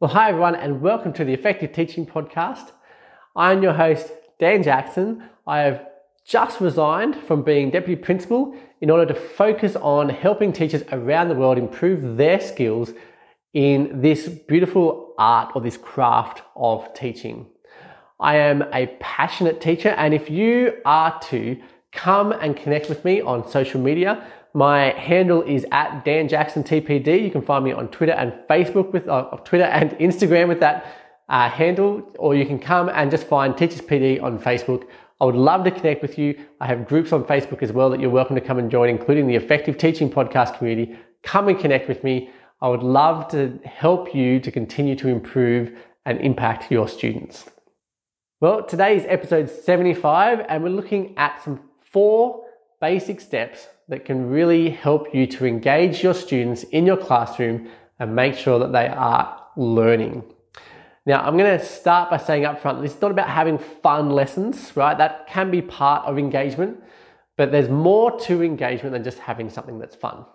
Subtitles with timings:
[0.00, 2.70] Well, hi everyone, and welcome to the Effective Teaching Podcast.
[3.34, 5.24] I'm your host, Dan Jackson.
[5.44, 5.88] I have
[6.24, 11.34] just resigned from being Deputy Principal in order to focus on helping teachers around the
[11.34, 12.92] world improve their skills
[13.54, 17.48] in this beautiful art or this craft of teaching.
[18.20, 21.60] I am a passionate teacher, and if you are too,
[21.92, 24.26] come and connect with me on social media.
[24.54, 27.22] My handle is at Dan Jackson TPD.
[27.22, 30.86] You can find me on Twitter and Facebook with uh, Twitter and Instagram with that
[31.28, 34.86] uh, handle, or you can come and just find Teachers PD on Facebook.
[35.20, 36.38] I would love to connect with you.
[36.60, 39.26] I have groups on Facebook as well that you're welcome to come and join, including
[39.26, 40.96] the Effective Teaching Podcast community.
[41.22, 42.30] Come and connect with me.
[42.60, 45.72] I would love to help you to continue to improve
[46.06, 47.50] and impact your students.
[48.40, 52.44] Well, today is episode 75, and we're looking at some four
[52.80, 58.14] basic steps that can really help you to engage your students in your classroom and
[58.14, 60.22] make sure that they are learning.
[61.06, 64.76] Now, I'm going to start by saying up front, is not about having fun lessons,
[64.76, 64.96] right?
[64.96, 66.82] That can be part of engagement,
[67.36, 70.26] but there's more to engagement than just having something that's fun.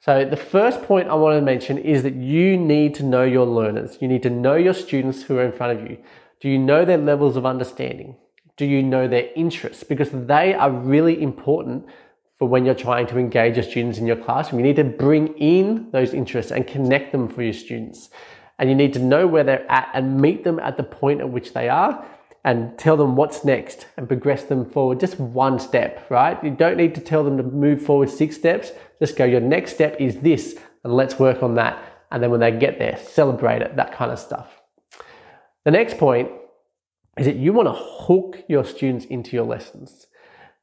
[0.00, 3.46] So the first point I want to mention is that you need to know your
[3.46, 3.98] learners.
[4.00, 5.98] You need to know your students who are in front of you.
[6.40, 8.16] Do you know their levels of understanding?
[8.60, 9.84] Do you know their interests?
[9.84, 11.86] Because they are really important
[12.38, 14.60] for when you're trying to engage your students in your classroom.
[14.60, 18.10] You need to bring in those interests and connect them for your students.
[18.58, 21.30] And you need to know where they're at and meet them at the point at
[21.30, 22.04] which they are
[22.44, 26.36] and tell them what's next and progress them forward just one step, right?
[26.44, 28.72] You don't need to tell them to move forward six steps.
[29.00, 31.82] Just go, your next step is this, and let's work on that.
[32.10, 34.60] And then when they get there, celebrate it, that kind of stuff.
[35.64, 36.30] The next point
[37.18, 40.06] is that you want to hook your students into your lessons.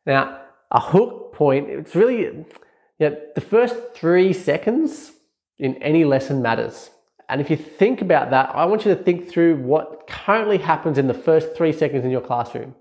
[0.05, 2.45] Now, a hook point, it's really, you
[2.99, 5.11] know, the first three seconds
[5.59, 6.89] in any lesson matters.
[7.29, 10.97] And if you think about that, I want you to think through what currently happens
[10.97, 12.75] in the first three seconds in your classroom.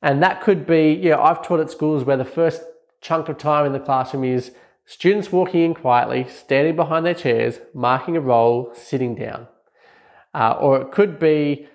[0.00, 2.62] And that could be, you know, I've taught at schools where the first
[3.00, 4.52] chunk of time in the classroom is
[4.86, 9.48] students walking in quietly, standing behind their chairs, marking a roll, sitting down.
[10.34, 11.66] Uh, or it could be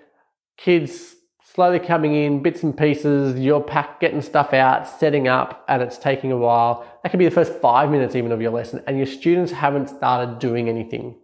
[0.56, 1.16] kids
[1.54, 5.98] slowly coming in, bits and pieces, you're pack, getting stuff out, setting up, and it's
[5.98, 6.84] taking a while.
[7.02, 9.88] That could be the first five minutes even of your lesson, and your students haven't
[9.88, 11.16] started doing anything.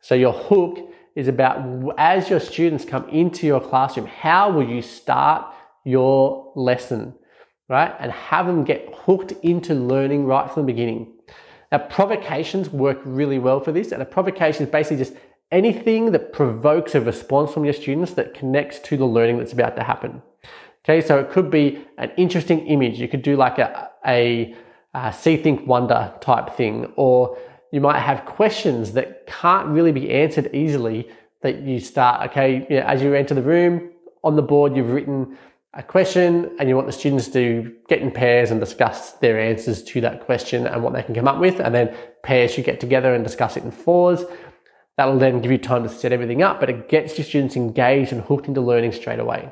[0.00, 0.78] So your hook
[1.16, 5.52] is about as your students come into your classroom, how will you start
[5.84, 7.14] your lesson,
[7.68, 7.94] right?
[7.98, 11.12] And have them get hooked into learning right from the beginning.
[11.72, 15.14] Now, provocations work really well for this, and a provocation is basically just
[15.54, 19.76] anything that provokes a response from your students that connects to the learning that's about
[19.76, 20.20] to happen.
[20.84, 23.00] Okay, so it could be an interesting image.
[23.00, 24.54] You could do like a, a,
[24.92, 27.38] a see, think, wonder type thing, or
[27.70, 31.08] you might have questions that can't really be answered easily
[31.42, 33.90] that you start, okay, you know, as you enter the room,
[34.24, 35.38] on the board you've written
[35.74, 39.82] a question and you want the students to get in pairs and discuss their answers
[39.82, 41.60] to that question and what they can come up with.
[41.60, 44.24] And then pairs should get together and discuss it in fours.
[44.96, 48.12] That'll then give you time to set everything up, but it gets your students engaged
[48.12, 49.50] and hooked into learning straight away.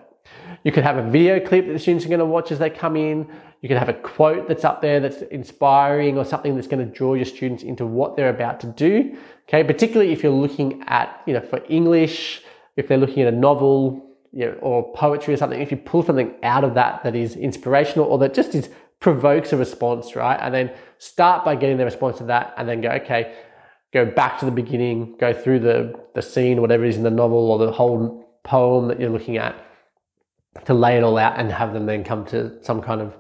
[0.64, 2.70] You could have a video clip that the students are going to watch as they
[2.70, 3.28] come in.
[3.60, 6.92] You could have a quote that's up there that's inspiring or something that's going to
[6.92, 9.16] draw your students into what they're about to do.
[9.48, 12.42] Okay, particularly if you're looking at, you know, for English,
[12.76, 16.04] if they're looking at a novel, you know, or poetry or something, if you pull
[16.04, 18.70] something out of that that is inspirational or that just is
[19.00, 20.38] provokes a response, right?
[20.41, 23.34] And then start by getting the response to that and then go, okay,
[23.92, 27.50] go back to the beginning, go through the, the scene, whatever is in the novel
[27.50, 29.54] or the whole poem that you're looking at
[30.64, 33.16] to lay it all out and have them then come to some kind of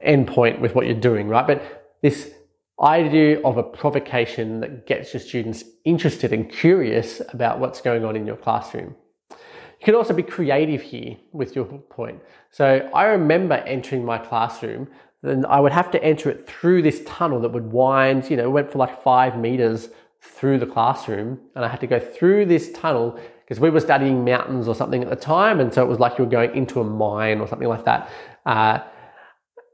[0.00, 1.46] end point with what you're doing, right?
[1.46, 2.32] But this
[2.80, 8.16] idea of a provocation that gets your students interested and curious about what's going on
[8.16, 8.94] in your classroom.
[9.30, 12.20] You can also be creative here with your point.
[12.50, 14.88] So I remember entering my classroom,
[15.22, 18.50] then I would have to enter it through this tunnel that would wind, you know,
[18.50, 19.88] went for like five meters
[20.26, 24.24] through the classroom and I had to go through this tunnel because we were studying
[24.24, 25.60] mountains or something at the time.
[25.60, 28.10] And so it was like you were going into a mine or something like that.
[28.44, 28.80] Uh,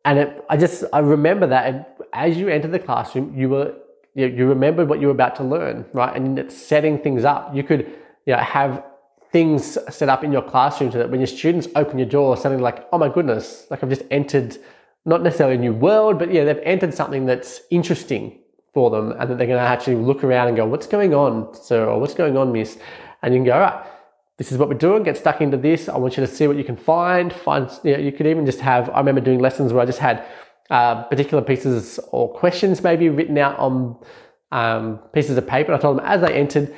[0.04, 3.74] and it, I just, I remember that as you enter the classroom, you were,
[4.14, 6.14] you, you remembered what you were about to learn, right?
[6.14, 7.54] And it's setting things up.
[7.54, 7.80] You could,
[8.26, 8.84] you know, have
[9.30, 12.60] things set up in your classroom so that when your students open your door, something
[12.60, 14.58] like, oh my goodness, like I've just entered
[15.06, 18.38] not necessarily a new world, but yeah, they've entered something that's interesting
[18.72, 21.54] for them and that they're going to actually look around and go, what's going on,
[21.54, 22.78] sir, or what's going on, miss?
[23.22, 23.86] And you can go, all right,
[24.38, 25.88] this is what we're doing, get stuck into this.
[25.88, 27.32] I want you to see what you can find.
[27.32, 29.98] Find, you, know, you could even just have, I remember doing lessons where I just
[29.98, 30.24] had
[30.70, 33.96] uh, particular pieces or questions maybe written out on
[34.50, 35.72] um, pieces of paper.
[35.72, 36.74] And I told them as they entered,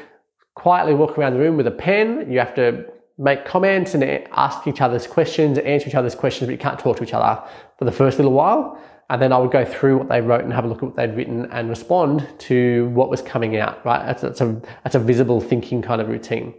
[0.54, 2.30] quietly walk around the room with a pen.
[2.30, 2.86] You have to
[3.18, 4.02] make comments and
[4.32, 7.40] ask each other's questions, answer each other's questions, but you can't talk to each other
[7.78, 8.78] for the first little while.
[9.10, 10.96] And then I would go through what they wrote and have a look at what
[10.96, 14.04] they'd written and respond to what was coming out, right?
[14.06, 16.54] That's, that's, a, that's a visible thinking kind of routine.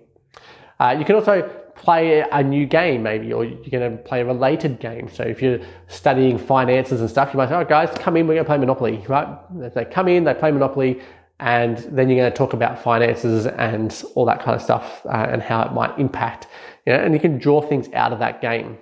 [0.79, 1.41] Uh, you can also
[1.75, 5.09] play a new game maybe, or you're going to play a related game.
[5.09, 8.35] So if you're studying finances and stuff, you might say, oh guys, come in, we're
[8.35, 9.73] going to play Monopoly, right?
[9.73, 11.01] They come in, they play Monopoly,
[11.39, 15.27] and then you're going to talk about finances and all that kind of stuff uh,
[15.29, 16.47] and how it might impact.
[16.85, 18.77] You know, and you can draw things out of that game.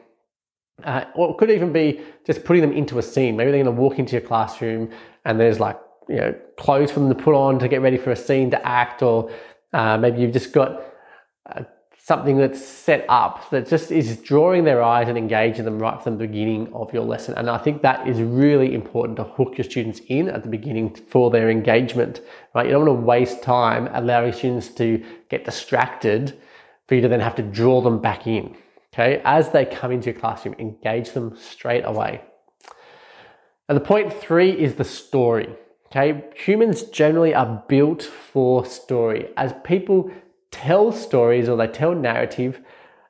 [0.83, 3.35] Uh, or it could even be just putting them into a scene.
[3.35, 4.89] Maybe they're going to walk into your classroom
[5.25, 5.79] and there's like
[6.09, 8.67] you know clothes for them to put on to get ready for a scene to
[8.67, 9.31] act, or
[9.73, 10.81] uh, maybe you've just got
[11.49, 11.63] uh,
[11.97, 16.17] something that's set up that just is drawing their eyes and engaging them right from
[16.17, 17.33] the beginning of your lesson.
[17.35, 20.95] And I think that is really important to hook your students in at the beginning
[20.95, 22.19] for their engagement,
[22.53, 22.65] right?
[22.65, 26.37] You don't want to waste time allowing students to get distracted
[26.87, 28.53] for you to then have to draw them back in.
[28.93, 32.21] Okay, as they come into your classroom, engage them straight away.
[33.67, 35.49] And the point three is the story.
[35.87, 39.29] Okay, humans generally are built for story.
[39.35, 40.11] As people
[40.51, 42.61] tell stories or they tell narrative,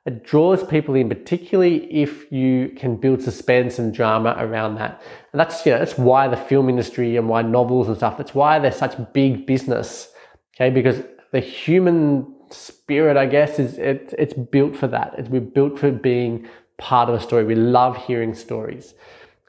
[0.06, 5.02] it draws people in, particularly if you can build suspense and drama around that.
[5.32, 8.34] And that's, you know, that's why the film industry and why novels and stuff, that's
[8.34, 10.08] why they're such big business.
[10.56, 11.02] Okay, because
[11.32, 15.14] the human spirit, I guess, is it, it's built for that.
[15.18, 16.48] It's, we're built for being
[16.78, 17.44] part of a story.
[17.44, 18.94] We love hearing stories.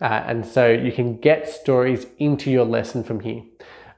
[0.02, 3.44] Uh, and so you can get stories into your lesson from here.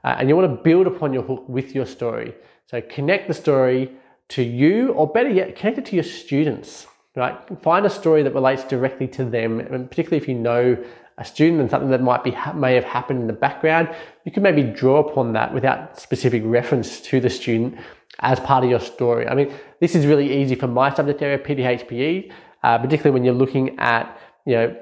[0.04, 2.34] Uh, and you want to build upon your hook with your story.
[2.66, 3.92] So connect the story
[4.28, 6.86] to you, or better yet, connect it to your students.
[7.16, 7.36] Right?
[7.62, 10.76] Find a story that relates directly to them, and particularly if you know
[11.18, 13.88] a student and something that might be may have happened in the background,
[14.24, 17.76] you can maybe draw upon that without specific reference to the student
[18.20, 19.26] as part of your story.
[19.26, 22.32] I mean, this is really easy for my subject area, PDHPE,
[22.62, 24.76] uh, particularly when you're looking at you know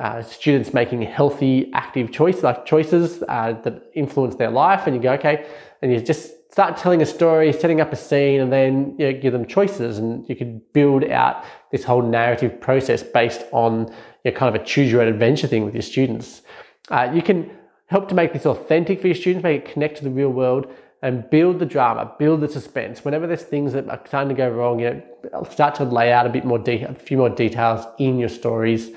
[0.00, 5.02] uh, students making healthy, active choices, like choices uh, that influence their life, and you
[5.02, 5.46] go, okay,
[5.82, 9.20] and you just start telling a story, setting up a scene, and then you know,
[9.20, 9.98] give them choices.
[9.98, 13.92] And you could build out this whole narrative process based on
[14.26, 16.42] you know, kind of a choose your own adventure thing with your students.
[16.90, 17.48] Uh, you can
[17.86, 20.66] help to make this authentic for your students, make it connect to the real world,
[21.00, 23.04] and build the drama, build the suspense.
[23.04, 25.00] Whenever there's things that are starting to go wrong, you
[25.32, 28.28] know, start to lay out a bit more de- a few more details in your
[28.28, 28.90] stories,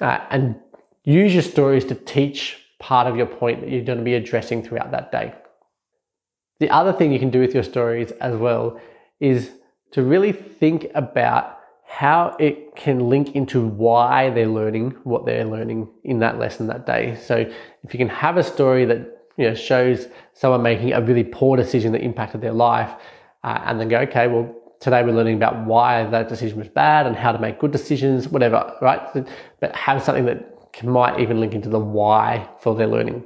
[0.00, 0.56] uh, and
[1.04, 4.62] use your stories to teach part of your point that you're going to be addressing
[4.62, 5.34] throughout that day.
[6.60, 8.80] The other thing you can do with your stories as well
[9.18, 9.50] is
[9.90, 11.59] to really think about
[11.90, 16.86] how it can link into why they're learning what they're learning in that lesson that
[16.86, 17.18] day.
[17.20, 17.36] So
[17.82, 19.00] if you can have a story that
[19.36, 22.92] you know shows someone making a really poor decision that impacted their life,
[23.42, 27.06] uh, and then go, okay, well today we're learning about why that decision was bad
[27.06, 29.00] and how to make good decisions, whatever, right?
[29.58, 33.24] But have something that can, might even link into the why for their learning.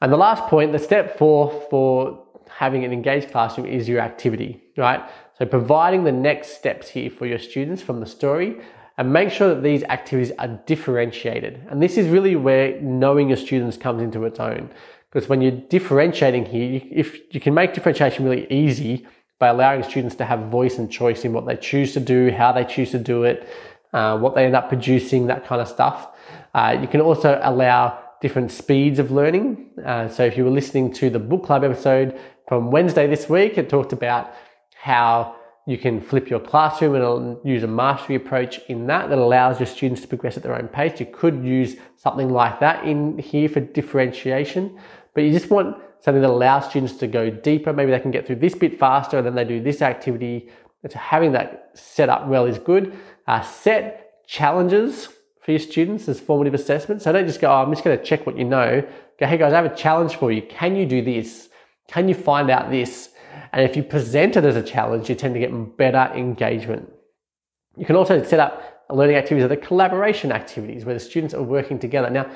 [0.00, 4.62] And the last point, the step four for having an engaged classroom is your activity,
[4.76, 5.02] right?
[5.40, 8.60] So providing the next steps here for your students from the story
[8.98, 11.66] and make sure that these activities are differentiated.
[11.70, 14.68] And this is really where knowing your students comes into its own.
[15.10, 19.06] Because when you're differentiating here, you, if you can make differentiation really easy
[19.38, 22.52] by allowing students to have voice and choice in what they choose to do, how
[22.52, 23.48] they choose to do it,
[23.94, 26.08] uh, what they end up producing, that kind of stuff.
[26.52, 29.70] Uh, you can also allow different speeds of learning.
[29.86, 33.56] Uh, so if you were listening to the book club episode from Wednesday this week,
[33.56, 34.34] it talked about
[34.74, 35.36] how
[35.66, 39.66] you can flip your classroom and use a mastery approach in that that allows your
[39.66, 40.98] students to progress at their own pace.
[40.98, 44.78] You could use something like that in here for differentiation,
[45.14, 47.72] but you just want something that allows students to go deeper.
[47.72, 50.48] Maybe they can get through this bit faster and then they do this activity.
[50.88, 52.96] So having that set up well is good.
[53.26, 55.08] Uh, set challenges
[55.42, 57.02] for your students as formative assessment.
[57.02, 58.82] So don't just go, oh, I'm just going to check what you know.
[59.18, 60.42] Go, hey guys, I have a challenge for you.
[60.42, 61.48] Can you do this?
[61.88, 63.09] Can you find out this?
[63.52, 66.90] And if you present it as a challenge, you tend to get better engagement.
[67.76, 71.42] You can also set up learning activities that are collaboration activities where the students are
[71.42, 72.10] working together.
[72.10, 72.30] Now,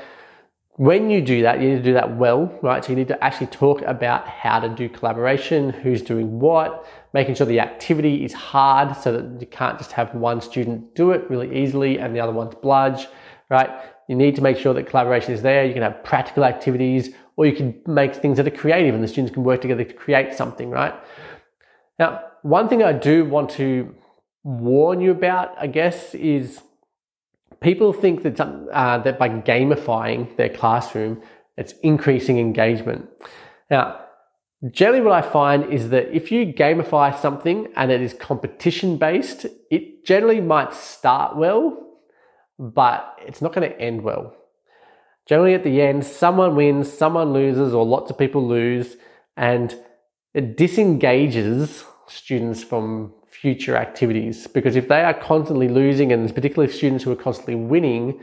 [0.77, 2.85] when you do that, you need to do that well, right?
[2.85, 7.37] So you need to actually talk about how to do collaboration, who's doing what, making
[7.37, 11.31] sure the activity is hard so that you can't just have one student do it
[11.31, 13.07] really easily and the other one's bludge,
[13.51, 13.71] right?
[14.09, 15.65] You need to make sure that collaboration is there.
[15.65, 19.09] You can have practical activities or you can make things that are creative and the
[19.09, 20.95] students can work together to create something, right?
[21.99, 23.95] Now, one thing I do want to
[24.43, 26.63] warn you about, I guess, is
[27.61, 31.23] people think that, uh, that by gamifying their classroom,
[31.57, 33.09] it's increasing engagement.
[33.71, 34.01] Now,
[34.71, 39.45] Generally, what I find is that if you gamify something and it is competition based,
[39.71, 41.99] it generally might start well,
[42.59, 44.35] but it's not going to end well.
[45.27, 48.97] Generally, at the end, someone wins, someone loses, or lots of people lose,
[49.37, 49.75] and
[50.35, 57.05] it disengages students from future activities because if they are constantly losing, and particularly students
[57.05, 58.21] who are constantly winning,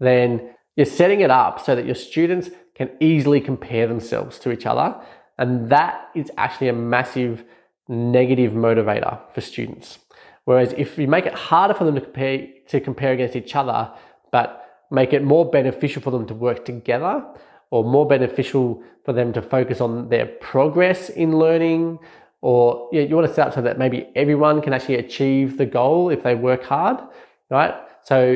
[0.00, 4.66] then you're setting it up so that your students can easily compare themselves to each
[4.66, 4.94] other.
[5.38, 7.44] And that is actually a massive
[7.88, 9.98] negative motivator for students.
[10.44, 13.92] Whereas if you make it harder for them to compare, to compare against each other,
[14.32, 17.24] but make it more beneficial for them to work together
[17.70, 21.98] or more beneficial for them to focus on their progress in learning
[22.40, 25.66] or you, you want to set up so that maybe everyone can actually achieve the
[25.66, 26.98] goal if they work hard,
[27.50, 27.74] right?
[28.02, 28.32] So,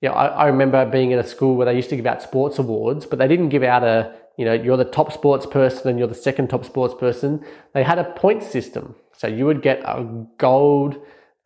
[0.00, 2.22] you know, I, I remember being in a school where they used to give out
[2.22, 5.88] sports awards, but they didn't give out a, you know, you're the top sports person
[5.88, 7.44] and you're the second top sports person.
[7.74, 8.96] They had a point system.
[9.16, 10.04] So you would get a
[10.38, 10.96] gold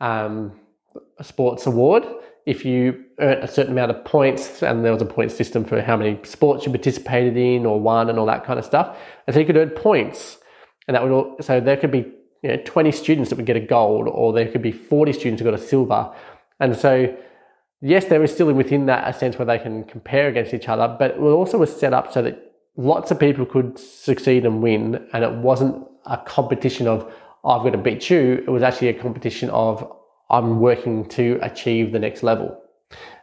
[0.00, 0.52] um,
[1.20, 2.04] sports award
[2.48, 5.82] if you earned a certain amount of points and there was a point system for
[5.82, 8.96] how many sports you participated in or won and all that kind of stuff.
[9.26, 10.38] And so you could earn points
[10.86, 12.10] and that would all, so there could be
[12.42, 15.42] you know, 20 students that would get a gold, or there could be 40 students
[15.42, 16.10] who got a silver.
[16.58, 17.14] And so,
[17.82, 20.96] yes, there is still within that a sense where they can compare against each other,
[20.98, 25.06] but it also was set up so that lots of people could succeed and win,
[25.12, 27.12] and it wasn't a competition of
[27.44, 28.42] oh, I've got to beat you.
[28.46, 29.97] It was actually a competition of
[30.30, 32.60] I'm working to achieve the next level,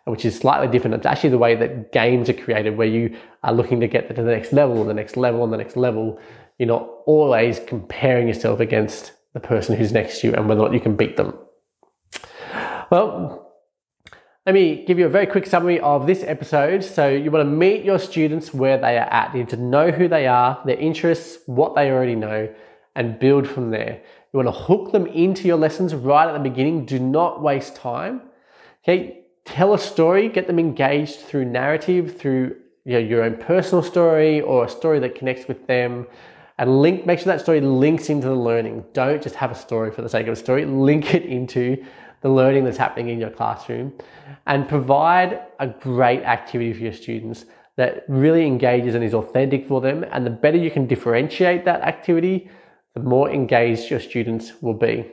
[0.06, 0.96] which is slightly different.
[0.96, 4.14] It's actually the way that games are created, where you are looking to get to
[4.14, 6.20] the next level, the next level, and the next level
[6.58, 10.66] you're not always comparing yourself against the person who's next to you and whether or
[10.66, 11.38] not you can beat them.
[12.90, 13.54] Well,
[14.46, 16.84] let me give you a very quick summary of this episode.
[16.84, 19.34] So, you want to meet your students where they are at.
[19.34, 22.54] You need to know who they are, their interests, what they already know,
[22.96, 24.02] and build from there.
[24.36, 26.86] You want to hook them into your lessons right at the beginning.
[26.86, 28.24] Do not waste time.
[28.84, 33.82] Okay, tell a story, get them engaged through narrative, through you know, your own personal
[33.82, 36.06] story or a story that connects with them.
[36.58, 38.84] And link make sure that story links into the learning.
[38.92, 40.66] Don't just have a story for the sake of a story.
[40.66, 41.82] Link it into
[42.20, 43.94] the learning that's happening in your classroom.
[44.48, 47.46] And provide a great activity for your students
[47.78, 50.04] that really engages and is authentic for them.
[50.12, 52.50] And the better you can differentiate that activity
[52.96, 55.06] the more engaged your students will be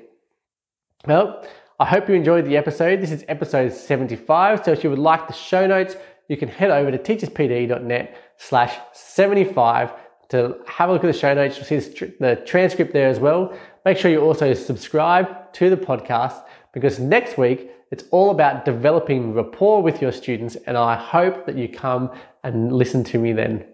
[1.07, 1.45] well
[1.79, 5.27] i hope you enjoyed the episode this is episode 75 so if you would like
[5.27, 5.97] the show notes
[6.29, 9.93] you can head over to teacherspd.net slash 75
[10.33, 11.57] to have a look at the show notes.
[11.57, 13.55] You'll see the transcript there as well.
[13.85, 19.35] Make sure you also subscribe to the podcast because next week it's all about developing
[19.35, 22.11] rapport with your students, and I hope that you come
[22.43, 23.67] and listen to me then.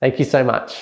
[0.00, 0.76] Thank you so much.